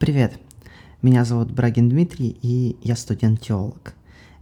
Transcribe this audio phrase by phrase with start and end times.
[0.00, 0.40] Привет!
[1.02, 3.92] Меня зовут Брагин Дмитрий, и я студент-теолог.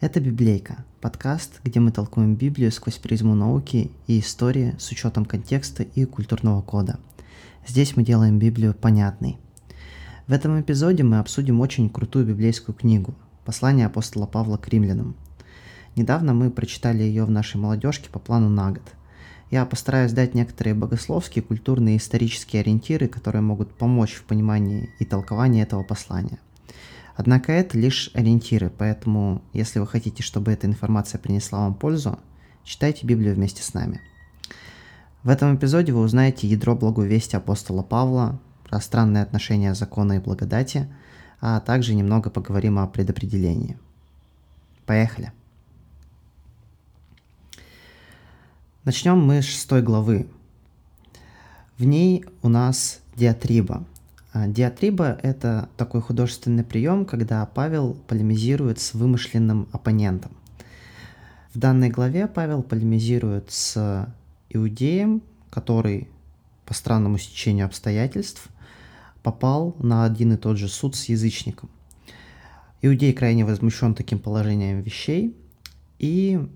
[0.01, 5.83] Это «Библейка»– подкаст, где мы толкуем Библию сквозь призму науки и истории с учетом контекста
[5.83, 7.01] и культурного кода.
[7.67, 9.37] Здесь мы делаем Библию понятной.
[10.29, 15.17] В этом эпизоде мы обсудим очень крутую библейскую книгу «Послание апостола Павла к римлянам».
[15.97, 18.85] Недавно мы прочитали ее в нашей молодежке по плану на год–
[19.51, 25.05] я постараюсь дать некоторые богословские, культурные и исторические ориентиры, которые могут помочь в понимании и
[25.05, 26.39] толковании этого послания.
[27.17, 32.19] Однако это лишь ориентиры, поэтому если вы хотите, чтобы эта информация принесла вам пользу,
[32.63, 34.01] читайте Библию вместе с нами.
[35.25, 40.19] В этом эпизоде вы узнаете ядро благой вести апостола Павла, про странные отношения закона и
[40.21, 40.89] благодати,
[41.41, 43.79] а также немного поговорим о предопределении.
[44.87, 45.33] Поехали!
[48.89, 50.27] Начнем мы с шестой главы.
[51.77, 53.85] В ней у нас диатриба.
[54.33, 60.33] А, диатриба– это такой художественный прием, когда Павел полемизирует с вымышленным оппонентом.
[61.53, 64.09] В данной главе Павел полемизирует с
[64.49, 66.09] иудеем, который
[66.65, 68.49] по странному стечению обстоятельств
[69.23, 71.69] попал на один и тот же суд с язычником.
[72.81, 75.37] Иудей крайне возмущен таким положением вещей
[75.99, 76.49] и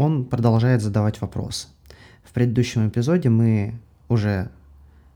[0.00, 1.68] он продолжает задавать вопросы.
[2.24, 4.50] В предыдущем эпизоде мы уже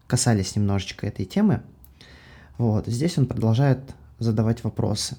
[0.07, 1.63] касались немножечко этой темы.
[2.59, 3.79] Вот, здесь он продолжает
[4.19, 5.17] задавать вопросы.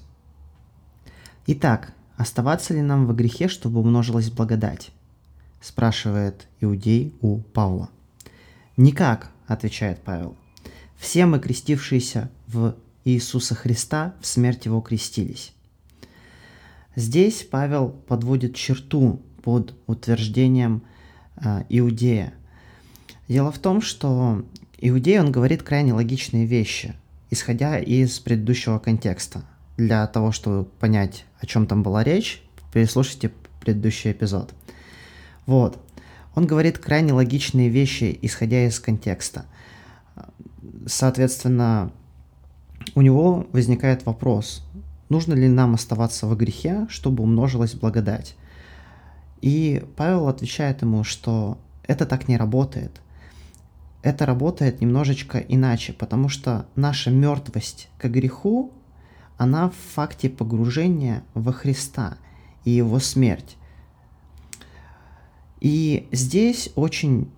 [1.48, 4.92] Итак, оставаться ли нам во грехе, чтобы умножилась благодать?
[5.60, 7.90] Спрашивает иудей у Павла.
[8.76, 10.36] Никак, отвечает Павел.
[10.96, 15.52] Все мы, крестившиеся в Иисуса Христа, в смерть Его крестились.
[16.94, 20.82] Здесь Павел подводит черту под утверждением
[21.36, 22.34] э, Иудея.
[23.28, 24.44] Дело в том, что
[24.78, 26.96] Иудей, он говорит крайне логичные вещи,
[27.30, 29.44] исходя из предыдущего контекста.
[29.76, 33.30] Для того, чтобы понять, о чем там была речь, переслушайте
[33.60, 34.52] предыдущий эпизод.
[35.46, 35.78] Вот.
[36.34, 39.46] Он говорит крайне логичные вещи, исходя из контекста.
[40.86, 41.92] Соответственно,
[42.96, 44.66] у него возникает вопрос,
[45.08, 48.34] нужно ли нам оставаться во грехе, чтобы умножилась благодать.
[49.40, 53.00] И Павел отвечает ему, что это так не работает.
[54.02, 58.72] Это работает немножечко иначе, потому что наша мертвость к греху,
[59.36, 62.16] она в факте погружения во Христа
[62.64, 63.56] и его смерть.
[65.60, 67.30] И здесь очень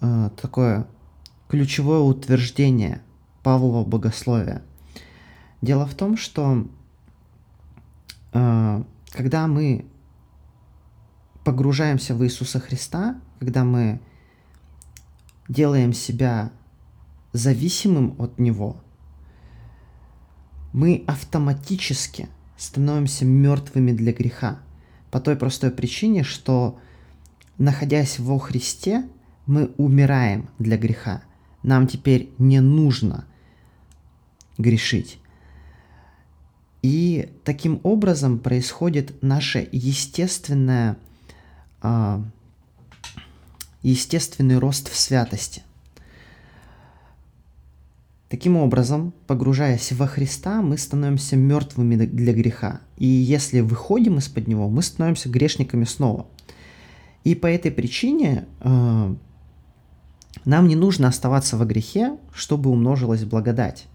[0.00, 0.86] э, такое
[1.48, 3.02] ключевое утверждение
[3.42, 4.62] Павлова богословия.
[5.60, 6.66] Дело в том, что
[8.32, 9.84] э, когда мы
[11.44, 14.00] погружаемся в Иисуса Христа, когда мы
[15.48, 16.50] делаем себя
[17.32, 18.80] зависимым от Него,
[20.72, 24.58] мы автоматически становимся мертвыми для греха.
[25.10, 26.78] По той простой причине, что
[27.58, 29.06] находясь во Христе,
[29.46, 31.22] мы умираем для греха.
[31.62, 33.26] Нам теперь не нужно
[34.58, 35.18] грешить.
[36.82, 40.96] И таким образом происходит наше естественное
[41.84, 42.24] а,
[43.82, 45.62] естественный рост в святости.
[48.30, 52.80] Таким образом, погружаясь во Христа, мы становимся мертвыми для греха.
[52.96, 56.26] И если выходим из-под него, мы становимся грешниками снова.
[57.22, 59.14] И по этой причине э,
[60.46, 63.86] нам не нужно оставаться во грехе, чтобы умножилась благодать.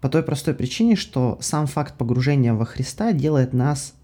[0.00, 3.94] По той простой причине, что сам факт погружения во Христа делает нас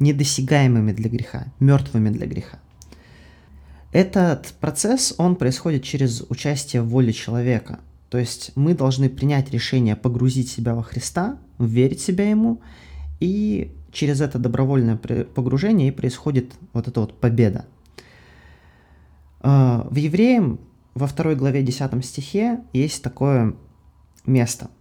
[0.00, 2.58] недосягаемыми для греха, мертвыми для греха.
[3.92, 7.80] Этот процесс, он происходит через участие в воле человека.
[8.10, 12.60] То есть мы должны принять решение погрузить себя во Христа, верить себя Ему,
[13.20, 17.66] и через это добровольное погружение и происходит вот эта вот победа.
[19.40, 20.60] А, в Евреям
[20.94, 23.54] во второй главе 10 стихе есть такое
[24.26, 24.70] место–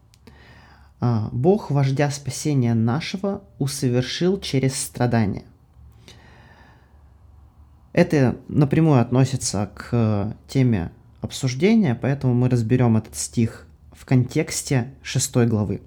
[0.99, 5.45] Бог, вождя спасения нашего, усовершил через страдания.
[7.93, 10.91] Это напрямую относится к теме
[11.21, 15.81] обсуждения, поэтому мы разберем этот стих в контексте шестой главы.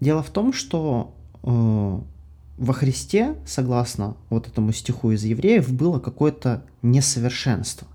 [0.00, 2.00] Дело в том, что э,
[2.58, 7.88] во Христе, согласно вот этому стиху из Евреев, было какое-то несовершенство.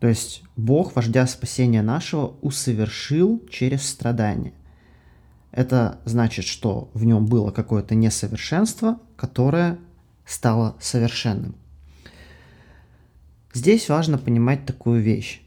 [0.00, 4.54] То есть Бог, вождя спасения нашего, усовершил через страдания.
[5.52, 9.78] Это значит, что в нем было какое-то несовершенство, которое
[10.24, 11.54] стало совершенным.
[13.52, 15.42] Здесь важно понимать такую вещь.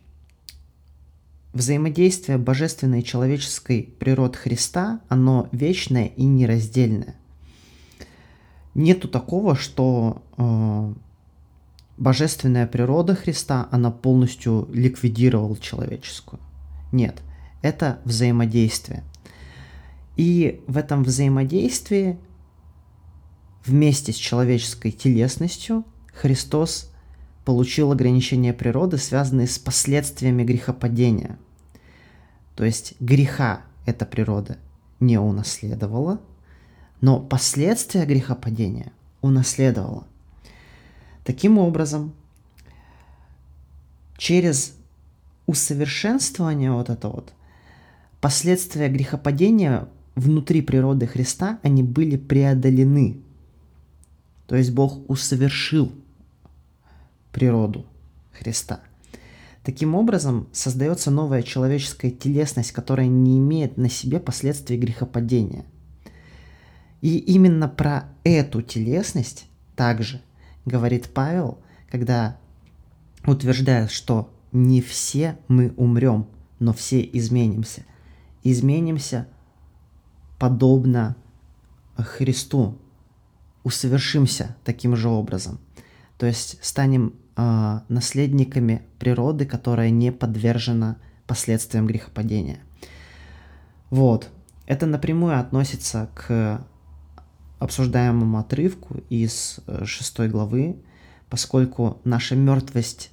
[1.54, 7.16] взаимодействие божественной и человеческой природы Христа, оно вечное и нераздельное.
[8.74, 10.94] Нету такого, что э,
[11.98, 16.40] божественная природа Христа, она полностью ликвидировала человеческую.
[16.92, 17.22] Нет,
[17.62, 19.04] это взаимодействие.
[20.16, 22.18] И в этом взаимодействии
[23.66, 26.92] вместе с человеческой телесностью Христос
[27.46, 31.38] получил ограничения природы, связанные с последствиями грехопадения.
[32.56, 34.58] То есть греха эта природа
[35.00, 36.22] не унаследовала,
[37.02, 38.92] но последствия грехопадения
[39.22, 40.08] унаследовала.
[41.24, 42.14] Таким образом,
[44.18, 44.76] через
[45.46, 47.34] усовершенствование вот это вот,
[48.22, 53.18] последствия грехопадения внутри природы Христа, они были преодолены.
[54.48, 55.92] То есть Бог усовершил
[57.32, 57.86] природу
[58.32, 58.82] Христа.
[59.64, 65.64] Таким образом, создается новая человеческая телесность, которая не имеет на себе последствий грехопадения.
[67.02, 70.22] И именно про эту телесность также
[70.66, 72.38] говорит Павел, когда
[73.26, 76.28] утверждает, что не все мы умрем,
[76.60, 77.86] но все изменимся.
[78.44, 79.28] Изменимся
[80.40, 81.16] подобно
[81.98, 82.78] Христу,
[83.64, 85.60] усовершимся таким же образом.
[86.18, 92.60] То есть станем э, наследниками природы, которая не подвержена последствиям грехопадения.
[93.90, 94.30] Вот.
[94.66, 96.66] Это напрямую относится к
[97.64, 100.76] обсуждаемому отрывку из э, шестой главы,
[101.30, 103.12] поскольку наша мертвость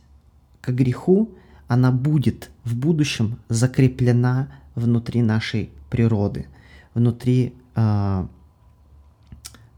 [0.61, 1.31] к греху,
[1.69, 6.47] она будет в будущем закреплена внутри нашей природы,
[6.95, 8.27] внутри э,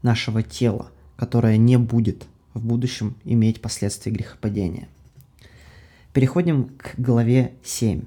[0.01, 4.87] нашего тела, которое не будет в будущем иметь последствия грехопадения.
[6.13, 8.03] Переходим к главе 7.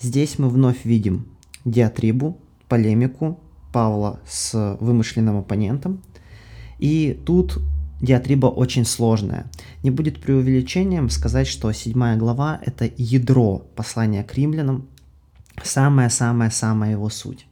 [0.00, 1.26] Здесь мы вновь видим
[1.64, 2.38] диатрибу,
[2.68, 3.40] полемику
[3.74, 6.00] Павла с вымышленным оппонентом.
[6.78, 7.58] И тут
[8.00, 9.46] диатриба очень сложная.
[9.82, 14.86] Не будет преувеличением сказать, что седьмая глава– это ядро послания к римлянам,
[15.60, 17.48] самая-самая-самая его суть.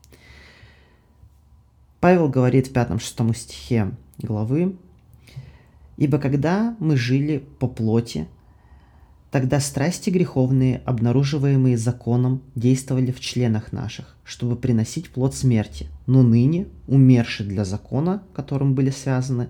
[1.98, 4.76] Павел говорит в пятом-шестом стихе главы,
[5.96, 8.28] «Ибо когда мы жили по плоти,
[9.32, 15.88] Тогда страсти греховные, обнаруживаемые законом, действовали в членах наших, чтобы приносить плод смерти.
[16.06, 19.48] Но ныне, умерши для закона, которым были связаны,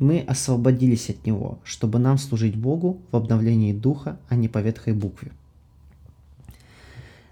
[0.00, 4.92] мы освободились от него, чтобы нам служить Богу в обновлении духа, а не по ветхой
[4.92, 5.30] букве.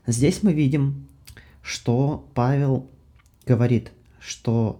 [0.06, 1.08] Здесь мы видим,
[1.60, 2.88] что Павел
[3.46, 3.90] говорит,
[4.20, 4.78] что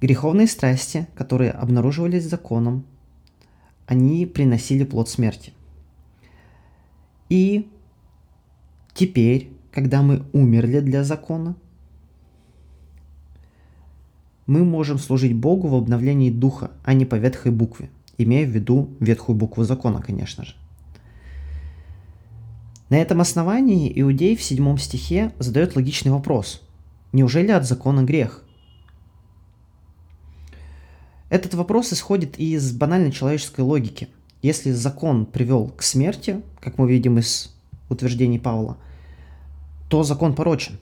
[0.00, 2.84] греховные страсти, которые обнаруживались законом,
[3.88, 5.54] они приносили плод смерти.
[7.30, 7.68] И
[8.92, 11.56] теперь, когда мы умерли для закона,
[14.46, 17.88] мы можем служить Богу в обновлении духа, а не по ветхой букве,
[18.18, 20.54] имея в виду ветхую букву закона, конечно же.
[22.90, 26.62] На этом основании Иудей в седьмом стихе задает логичный вопрос.
[27.12, 28.44] Неужели от закона грех?
[31.30, 34.08] Этот вопрос исходит из банальной человеческой логики.
[34.40, 37.54] Если закон привел к смерти, как мы видим из
[37.88, 38.78] утверждений Павла,
[39.88, 40.78] то закон порочен.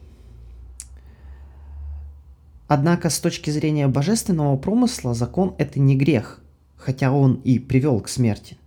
[2.69, 6.41] Однако с точки зрения божественного промысла закон это не грех,
[6.77, 8.59] хотя он и привел к смерти.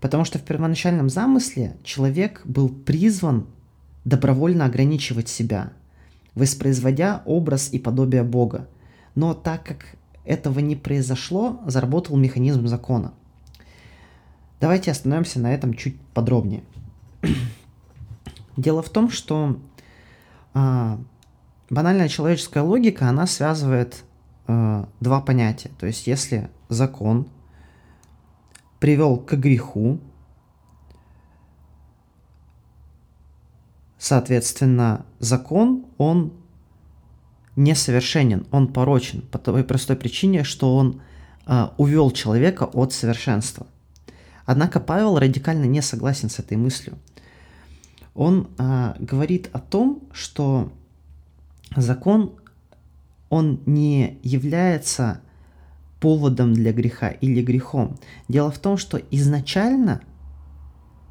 [0.00, 3.46] Потому что в первоначальном замысле человек был призван
[4.04, 5.72] добровольно ограничивать себя,
[6.34, 8.68] воспроизводя образ и подобие Бога.
[9.14, 13.12] Но так как этого не произошло, заработал механизм закона.
[14.60, 16.62] Давайте остановимся на этом чуть подробнее.
[18.56, 19.58] Дело в том, что
[20.54, 20.96] э,
[21.70, 24.04] банальная человеческая логика, она связывает
[24.48, 25.70] э, два понятия.
[25.78, 27.28] То есть, если закон
[28.80, 30.00] привел к греху,
[33.98, 36.32] соответственно, закон, он
[37.56, 41.00] несовершенен, он порочен по той простой причине, что он
[41.46, 43.66] э, увел человека от совершенства.
[44.44, 46.98] Однако Павел радикально не согласен с этой мыслью.
[48.14, 50.72] Он э, говорит о том, что
[51.74, 52.32] закон,
[53.30, 55.20] он не является
[55.98, 57.98] поводом для греха или грехом.
[58.28, 60.02] Дело в том, что изначально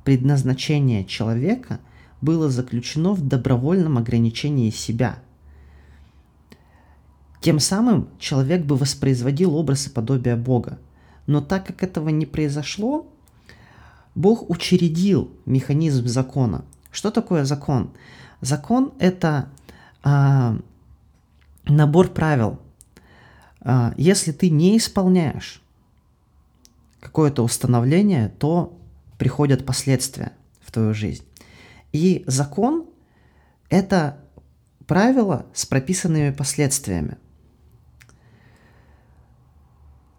[0.03, 1.79] предназначение человека
[2.21, 5.17] было заключено в добровольном ограничении себя–
[7.45, 10.79] тем самым человек бы воспроизводил образ и подобие Бога.
[11.27, 13.05] Но так как этого не произошло,
[14.15, 16.65] Бог учредил механизм закона.
[16.91, 17.91] Что такое закон?
[18.41, 19.47] Закон это
[20.01, 20.57] а,
[21.65, 22.59] набор правил.
[23.61, 25.61] А, если ты не исполняешь
[26.99, 28.75] какое-то установление, то
[29.19, 31.23] приходят последствия в твою жизнь.
[31.91, 32.87] И закон–
[33.69, 34.17] это
[34.87, 37.19] правила с прописанными последствиями.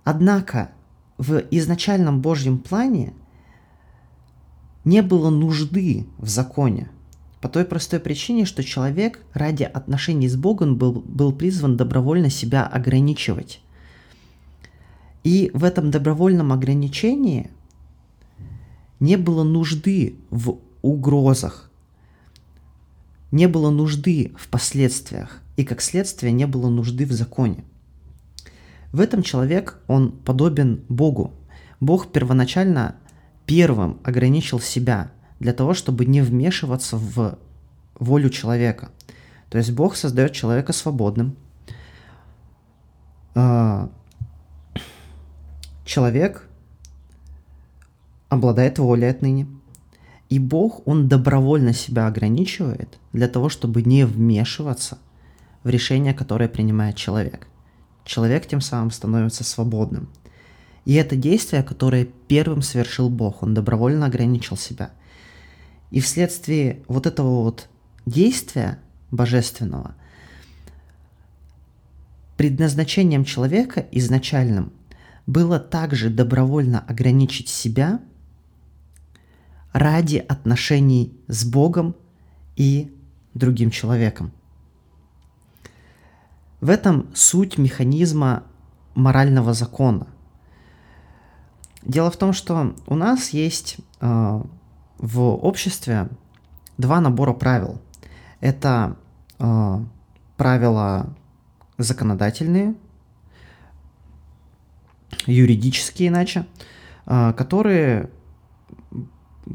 [0.07, 0.71] Однако
[1.19, 3.13] в изначальном Божьем плане
[4.85, 6.89] не было нужды в законе.
[7.41, 12.65] По той простой причине, что человек ради отношений с Богом был, был призван добровольно себя
[12.65, 13.61] ограничивать.
[15.25, 17.51] И в этом добровольном ограничении
[19.01, 21.69] не было нужды в угрозах,
[23.33, 27.65] не было нужды в последствиях, и как следствие не было нужды в законе.
[28.97, 31.35] В этом человек, он подобен Богу.
[31.81, 32.97] Бог первоначально
[33.45, 37.39] первым ограничил себя для того, чтобы не вмешиваться в
[37.95, 38.89] волю человека.
[39.51, 41.37] То есть Бог создает человека свободным.
[43.35, 43.91] А,
[45.85, 46.49] человек
[48.31, 49.47] обладает волей отныне.
[50.31, 54.97] И Бог, Он добровольно себя ограничивает для того, чтобы не вмешиваться
[55.65, 57.47] в решение, которое принимает человек.
[58.07, 60.09] Человек тем самым становится свободным.
[60.87, 64.93] И это действие, которое первым совершил Бог, Он добровольно ограничил себя.
[65.91, 67.69] И вследствие вот этого вот
[68.07, 68.79] действия
[69.11, 69.95] божественного,
[72.39, 74.73] предназначением человека изначальным
[75.27, 78.01] было также добровольно ограничить себя–
[79.77, 81.97] ради отношений с Богом
[82.57, 82.95] и
[83.35, 84.33] другим человеком.
[86.67, 88.43] В этом суть механизма
[88.97, 90.09] морального закона.
[91.85, 94.41] Дело в том, что у нас есть э,
[94.99, 96.09] в обществе
[96.77, 97.81] два набора правил.
[98.41, 98.97] Это
[99.39, 99.79] э,
[100.37, 101.15] правила
[101.79, 102.75] законодательные,
[105.27, 106.47] юридические иначе,
[107.07, 108.11] э, которые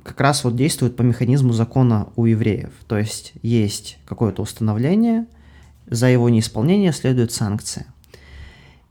[0.05, 2.71] как раз вот действует по механизму закона у евреев.
[2.87, 5.27] То есть есть какое-то установление,
[5.91, 7.85] за его неисполнение следует санкция.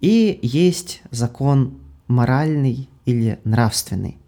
[0.01, 4.19] И есть закон моральный или нравственный.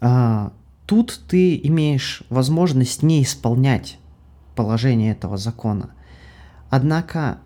[0.00, 0.52] А,
[0.86, 3.98] тут ты имеешь возможность не исполнять
[4.54, 5.90] положение этого закона.
[6.68, 7.38] Однако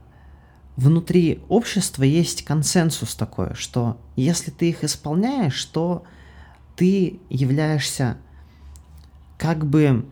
[0.76, 6.02] внутри общества есть консенсус такой, что если ты их исполняешь, то
[6.74, 8.16] ты являешься
[9.38, 10.06] как бы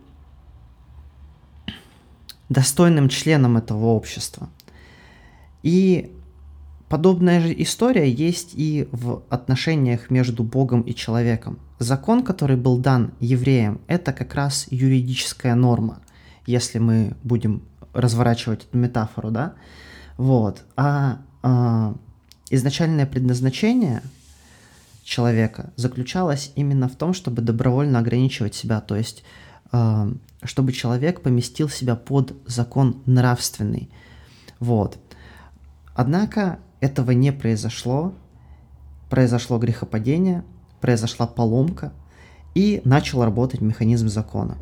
[2.49, 4.49] достойным членом этого общества.
[5.63, 6.11] И
[6.89, 11.59] подобная же история есть и в отношениях между Богом и человеком.
[11.79, 16.01] Закон, который был дан евреям, это как раз юридическая норма,
[16.45, 19.53] если мы будем разворачивать эту метафору, да?
[20.17, 20.63] Вот.
[20.75, 21.95] А, а
[22.49, 24.01] изначальное предназначение
[25.03, 29.23] человека заключалась именно в том, чтобы добровольно ограничивать себя, то есть
[29.71, 30.13] э,
[30.45, 33.89] чтобы человек поместил себя под закон нравственный.
[34.59, 34.97] Вот.
[35.93, 38.13] Однако этого не произошло,
[39.09, 40.43] произошло грехопадение,
[40.81, 41.93] произошла поломка,
[42.55, 44.57] и начал работать механизм закона.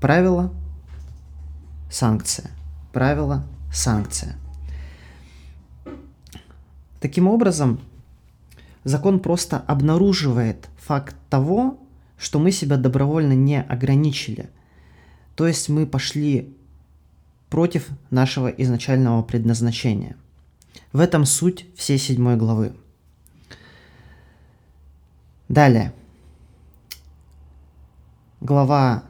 [0.00, 0.52] Правило,
[1.90, 2.50] санкция.
[2.92, 4.36] Правило, санкция.
[6.98, 7.78] Таким образом,
[8.84, 11.78] закон просто обнаруживает факт того,
[12.18, 14.48] что мы себя добровольно не ограничили.
[15.34, 16.54] То есть мы пошли
[17.50, 20.16] против нашего изначального предназначения.
[20.92, 22.74] В этом суть всей седьмой главы.
[25.48, 25.92] Далее.
[28.40, 29.04] Глава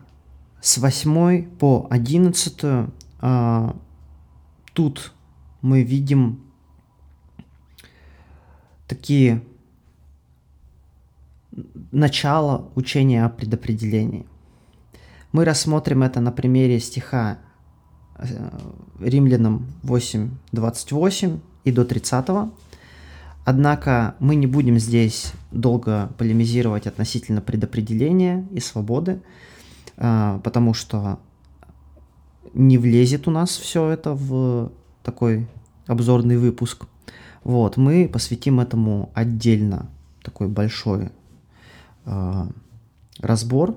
[0.61, 2.89] с 8 по 11.
[3.21, 3.77] А,
[4.73, 5.13] тут
[5.63, 6.41] мы видим
[8.87, 9.43] такие
[11.93, 14.27] начало учения о предопределении.
[15.33, 17.39] Мы рассмотрим это на примере стиха
[18.17, 18.25] э,
[19.01, 22.27] Римлянам 8.28 и до 30.
[23.45, 29.21] Однако мы не будем здесь долго полемизировать относительно предопределения и свободы,
[29.97, 31.19] э, потому что
[32.55, 35.47] не влезет у нас все это в такой
[35.87, 36.87] обзорный выпуск.
[37.45, 39.89] Вот, мы посвятим этому отдельно
[40.23, 41.11] такой большой
[43.21, 43.77] разбор,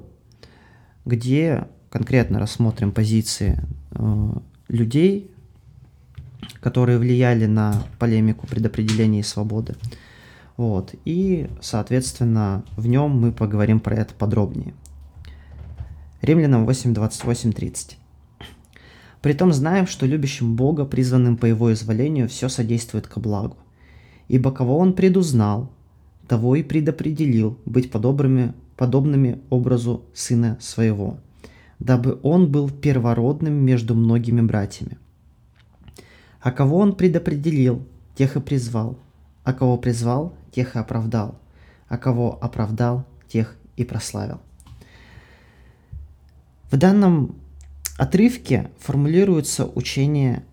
[1.05, 3.59] где конкретно рассмотрим позиции
[3.91, 4.29] э,
[4.67, 5.31] людей,
[6.61, 9.75] которые влияли на полемику предопределения и свободы.
[10.57, 10.93] Вот.
[11.05, 14.73] И, соответственно, в нем мы поговорим про это подробнее.
[16.21, 17.97] Римлянам 8, 28, 30.
[19.21, 23.57] Притом знаем, что любящим Бога, призванным по Его изволению, все содействует ко благу.
[24.27, 25.71] Ибо кого Он предузнал,
[26.29, 31.17] того и предопределил быть подобными, подобными образу Сына Своего,
[31.79, 34.97] дабы Он был первородным между многими братьями.
[36.39, 37.83] А кого Он предопределил,
[38.15, 38.99] тех и призвал.
[39.43, 41.39] А кого призвал, тех и оправдал.
[41.87, 44.39] А кого оправдал, тех и прославил.
[46.69, 47.35] В данном
[47.97, 50.43] отрывке формулируется учение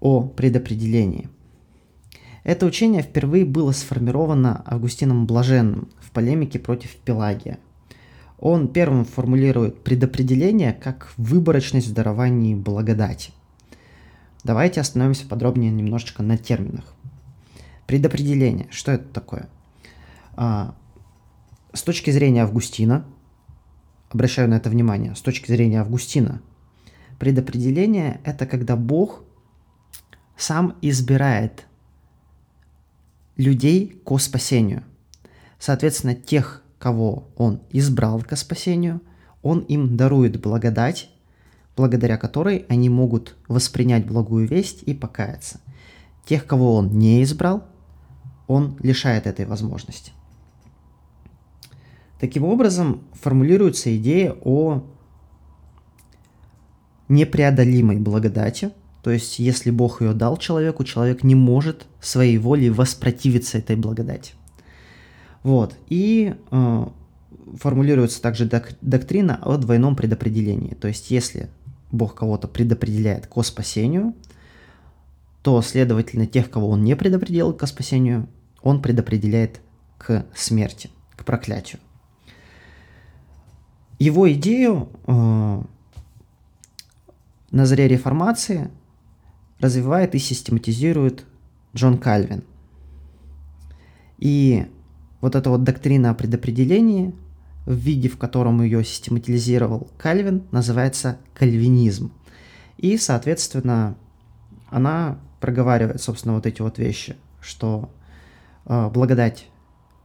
[0.00, 1.28] о предопределении.
[2.46, 7.58] Это учение впервые было сформировано Августином Блаженным в полемике против Пелагия.
[8.38, 13.32] Он первым формулирует предопределение как выборочность в даровании благодати.
[14.44, 16.84] Давайте остановимся подробнее немножечко на терминах.
[17.88, 18.68] Предопределение.
[18.70, 19.48] Что это такое?
[20.36, 20.76] А,
[21.72, 23.04] с точки зрения Августина,
[24.08, 26.40] обращаю на это внимание, с точки зрения Августина,
[27.18, 29.24] предопределение– это когда Бог
[30.36, 31.66] сам избирает
[33.36, 34.82] людей ко спасению.
[35.58, 39.00] Соответственно, тех, кого Он избрал ко спасению,
[39.42, 41.10] Он им дарует благодать,
[41.76, 45.60] благодаря которой они могут воспринять благую весть и покаяться.
[46.24, 47.64] Тех, кого Он не избрал,
[48.46, 50.12] Он лишает этой возможности.
[52.18, 54.82] Таким образом, формулируется идея о
[57.08, 58.70] непреодолимой благодати,
[59.06, 64.32] то есть если Бог ее дал человеку, человек не может своей волей воспротивиться этой благодати.
[65.44, 65.76] Вот.
[65.86, 66.86] И э,
[67.54, 70.74] формулируется также док- доктрина о двойном предопределении.
[70.74, 71.48] То есть если
[71.92, 74.12] Бог кого-то предопределяет ко спасению,
[75.42, 78.28] то, следовательно, тех, кого он не предопределил к спасению,
[78.60, 79.60] он предопределяет
[79.98, 81.78] к смерти, к проклятию.
[84.00, 85.62] Его идею э,
[87.52, 88.68] на заре реформации
[89.58, 91.24] развивает и систематизирует
[91.74, 92.44] Джон Кальвин.
[94.18, 94.66] И
[95.20, 97.14] вот эта вот доктрина о предопределении
[97.64, 102.12] в виде, в котором ее систематизировал Кальвин, называется кальвинизм.
[102.78, 103.96] И, соответственно,
[104.70, 107.90] она проговаривает, собственно, вот эти вот вещи, что
[108.66, 109.48] э, благодать,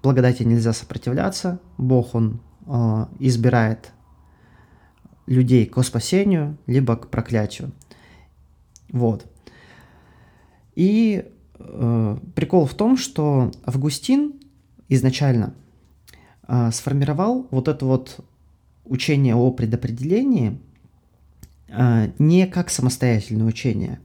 [0.02, 3.92] благодати нельзя сопротивляться, Бог, Он э, избирает
[5.28, 7.72] людей к спасению, либо к проклятию.
[8.90, 9.26] Вот.
[10.82, 11.26] И
[11.60, 14.34] э, прикол в том, что Августин
[14.90, 15.54] изначально
[16.48, 18.26] э, сформировал вот это вот
[18.86, 20.58] учение о предопределении
[21.68, 24.00] э, не как самостоятельное учение.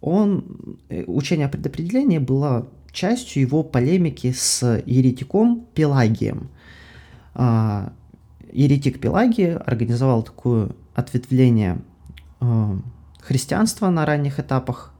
[0.00, 6.48] Он, э, учение о предопределении было частью его полемики с еретиком Пелагием.
[7.36, 7.90] Э,
[8.50, 11.78] еретик Пелагий организовал такое ответвление
[12.40, 12.76] э,
[13.20, 14.92] христианства на ранних этапах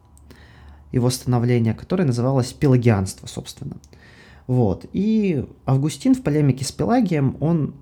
[0.93, 3.77] его становления, которое называлось пелагианство, собственно.
[4.47, 4.87] Вот.
[4.93, 7.75] И Августин в полемике с Пелагием, он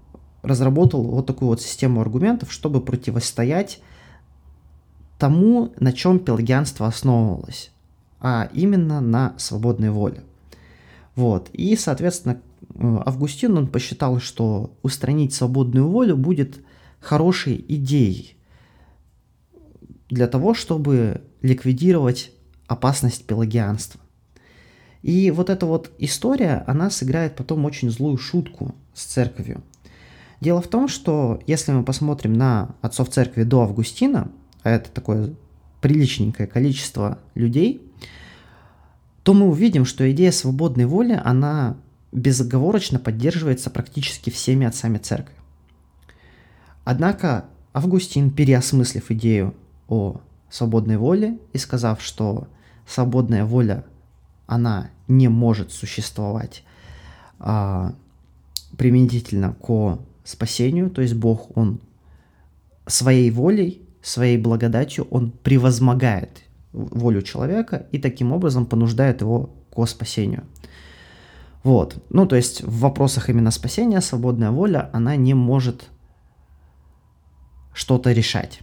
[0.42, 3.80] разработал вот такую вот систему аргументов, чтобы противостоять
[5.18, 7.70] тому, на чем пелагианство основывалось,
[8.20, 10.22] а именно на свободной воле.
[11.14, 11.48] Вот.
[11.52, 12.40] И, соответственно,
[12.78, 16.60] Августин, он посчитал, что устранить свободную волю будет
[17.00, 18.36] хорошей идеей
[20.08, 22.32] для того, чтобы ликвидировать
[22.66, 24.00] опасность пелагианства.
[25.02, 29.62] И вот эта вот история, она сыграет потом очень злую шутку с церковью.
[30.40, 34.30] Дело в том, что если мы посмотрим на отцов церкви до Августина,
[34.62, 35.34] а это такое
[35.80, 37.82] приличненькое количество людей,
[39.22, 41.76] то мы увидим, что идея свободной воли, она
[42.12, 45.34] безоговорочно поддерживается практически всеми отцами церкви.
[46.84, 49.54] Однако Августин, переосмыслив идею
[49.88, 52.48] о свободной воле и сказав, что
[52.86, 53.84] свободная воля,
[54.46, 56.64] она не может существовать
[57.38, 57.94] а,
[58.76, 61.80] применительно к спасению, то есть Бог, Он
[62.86, 70.44] своей волей, своей благодатью, Он превозмогает волю человека и таким образом понуждает его к спасению.
[71.62, 71.96] Вот.
[72.10, 75.88] Ну, то есть в вопросах именно спасения свободная воля, она не может
[77.72, 78.60] что-то решать.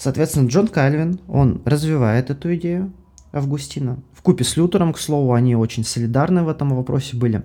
[0.00, 2.90] Соответственно, Джон Кальвин, он развивает эту идею
[3.32, 3.98] Августина.
[4.14, 7.42] В купе с Лютером, к слову, они очень солидарны в этом вопросе были.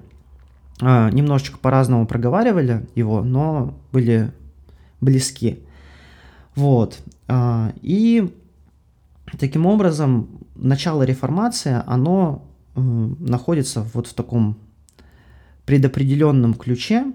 [0.82, 4.32] А, немножечко по-разному проговаривали его, но были
[5.02, 5.60] близки.
[6.56, 6.98] Вот.
[7.28, 8.34] А, и
[9.38, 14.58] таким образом начало реформации, оно находится вот в таком
[15.66, 17.06] предопределенном ключе,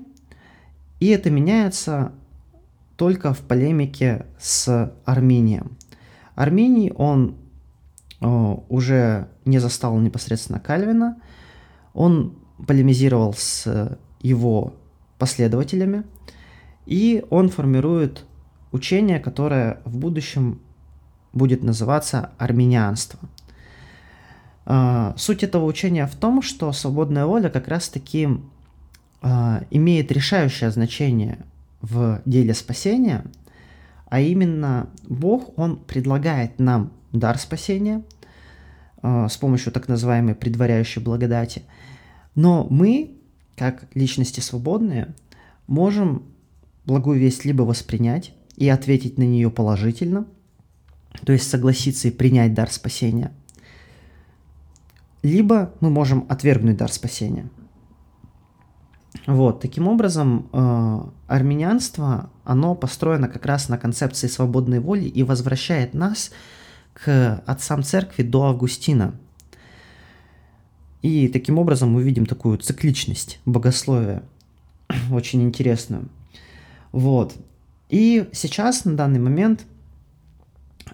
[0.98, 2.12] и это меняется
[3.00, 5.78] только в полемике с Армением.
[6.34, 7.34] Армений, он
[8.20, 8.26] э,
[8.68, 11.16] уже не застал непосредственно Кальвина,
[11.94, 12.34] он
[12.66, 14.74] полемизировал с его
[15.18, 16.02] последователями,
[16.84, 18.26] и он формирует
[18.70, 20.60] учение, которое в будущем
[21.32, 23.18] будет называться армянианство.
[24.66, 28.28] Э, суть этого учения в том, что свободная воля как раз-таки
[29.22, 31.46] э, имеет решающее значение
[31.80, 33.24] в деле спасения,
[34.06, 38.02] а именно Бог, Он предлагает нам дар спасения
[39.02, 41.62] э, с помощью так называемой предваряющей благодати,
[42.34, 43.16] но мы,
[43.56, 45.14] как личности свободные,
[45.66, 46.24] можем
[46.84, 50.26] благую весть либо воспринять и ответить на нее положительно,
[51.24, 53.32] то есть согласиться и принять дар спасения,
[55.22, 57.48] либо мы можем отвергнуть дар спасения–
[59.26, 65.94] вот, таким образом, э, армянство, оно построено как раз на концепции свободной воли и возвращает
[65.94, 66.30] нас
[66.94, 69.14] к отцам церкви до Августина.
[71.02, 74.22] И таким образом мы видим такую цикличность богословия,
[75.12, 76.08] очень интересную.
[76.92, 77.34] Вот.
[77.88, 79.66] И сейчас, на данный момент,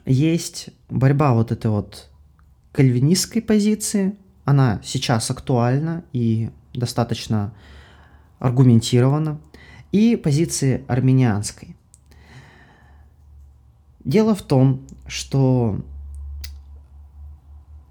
[0.04, 2.08] есть борьба вот этой вот
[2.72, 4.16] кальвинистской позиции.
[4.44, 7.52] Она сейчас актуальна и достаточно
[8.38, 9.40] аргументированно,
[9.92, 11.76] и позиции армянианской.
[14.04, 15.80] Дело в том, что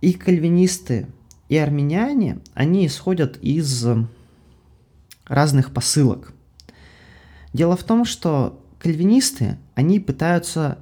[0.02, 1.08] и кальвинисты,
[1.50, 3.86] и армяне, они исходят из
[5.26, 6.34] разных посылок.
[7.54, 10.78] Дело в том, что кальвинисты, они пытаются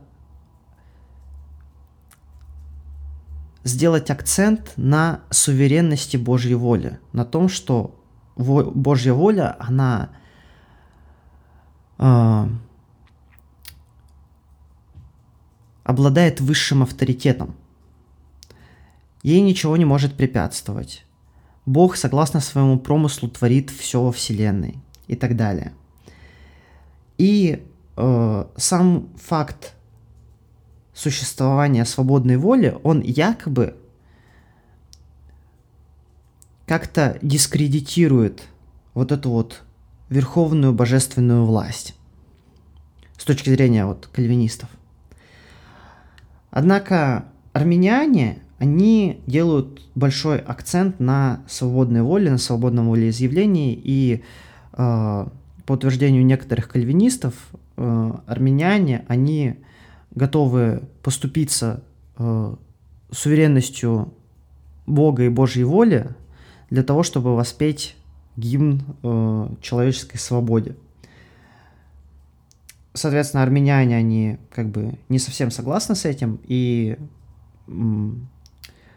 [3.63, 8.02] сделать акцент на суверенности Божьей воли, на том, что
[8.35, 10.09] Божья воля, она
[11.99, 12.47] э,
[15.83, 17.55] обладает высшим авторитетом.
[19.21, 21.05] Ей ничего не может препятствовать.
[21.65, 25.73] Бог, согласно своему промыслу, творит все во Вселенной и так далее.
[27.17, 27.63] И
[27.95, 29.75] э, сам факт
[30.93, 33.77] существования свободной воли, он якобы
[36.65, 38.43] как-то дискредитирует
[38.93, 39.63] вот эту вот
[40.09, 41.95] верховную божественную власть
[43.17, 44.69] с точки зрения вот кальвинистов.
[46.51, 54.23] Однако армяне, они делают большой акцент на свободной воле, на свободном волеизъявлении, и
[54.73, 55.27] э,
[55.65, 57.33] по утверждению некоторых кальвинистов,
[57.77, 59.55] э, армяне, они
[60.11, 61.83] готовы поступиться
[62.17, 62.55] э,
[63.11, 64.13] суверенностью
[64.85, 66.09] Бога и Божьей воли
[66.69, 67.95] для того, чтобы воспеть
[68.35, 70.75] гимн э, человеческой свободе.
[72.93, 76.97] Соответственно, армяне, они как бы не совсем согласны с этим и
[77.67, 78.27] м,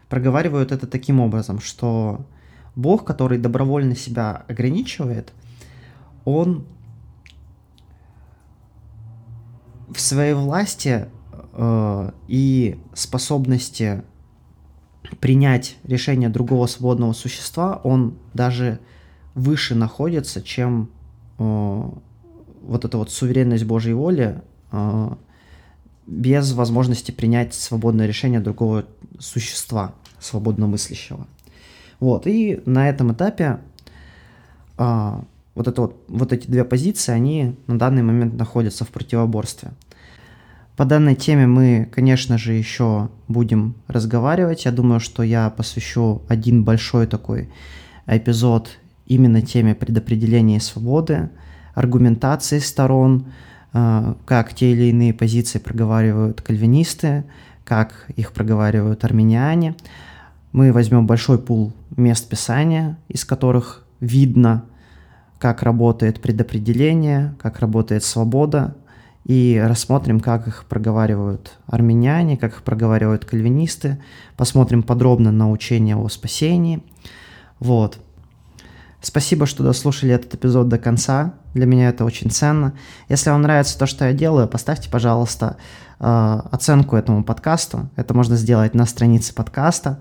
[0.09, 2.25] проговаривают это таким образом, что
[2.75, 5.33] Бог, который добровольно себя ограничивает,
[6.25, 6.65] он
[9.89, 11.07] в своей власти
[11.53, 14.03] э, и способности
[15.19, 18.79] принять решение другого свободного существа, он даже
[19.33, 20.89] выше находится, чем
[21.37, 21.83] э,
[22.63, 24.41] вот эта вот суверенность Божьей воли
[24.71, 25.09] э,
[26.05, 28.85] без возможности принять свободное решение другого
[29.19, 31.27] существа, свободно мыслящего.
[31.99, 33.59] Вот, и на этом этапе
[34.77, 35.13] э,
[35.55, 39.71] вот, это вот, вот эти две позиции, они на данный момент находятся в противоборстве.
[40.77, 44.65] По данной теме мы, конечно же, еще будем разговаривать.
[44.65, 47.49] Я думаю, что я посвящу один большой такой
[48.05, 48.69] эпизод
[49.07, 51.31] именно теме предопределения свободы,
[51.73, 53.25] аргументации сторон,
[53.73, 57.23] э, как те или иные позиции проговаривают кальвинисты,
[57.65, 59.75] как их проговаривают армяне.
[60.51, 64.65] Мы возьмем большой пул мест Писания, из которых видно,
[65.39, 68.75] как работает предопределение, как работает свобода,
[69.27, 74.01] и рассмотрим, как их проговаривают армяне, как их проговаривают кальвинисты,
[74.37, 76.81] посмотрим подробно на учение о спасении.
[77.59, 77.99] Вот.
[79.01, 81.33] Спасибо, что дослушали этот эпизод до конца.
[81.53, 82.73] Для меня это очень ценно.
[83.09, 85.57] Если вам нравится то, что я делаю, поставьте, пожалуйста,
[85.99, 87.89] э, оценку этому подкасту.
[87.97, 89.99] Это можно сделать на странице подкаста.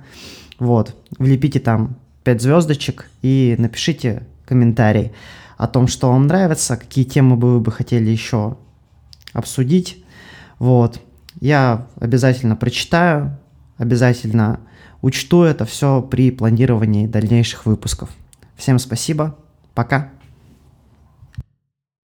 [0.61, 0.95] Вот.
[1.19, 5.11] Влепите там 5 звездочек и напишите комментарий
[5.57, 8.57] о том, что вам нравится, какие темы бы вы бы хотели еще
[9.37, 10.05] обсудить.
[10.59, 11.01] Вот.
[11.41, 13.39] Я обязательно прочитаю,
[13.77, 14.61] обязательно
[15.03, 18.09] учту это все при планировании дальнейших выпусков.
[18.57, 19.37] Всем спасибо,
[19.75, 20.16] пока!